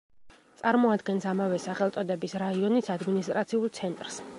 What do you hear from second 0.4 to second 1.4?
წარმოადგენს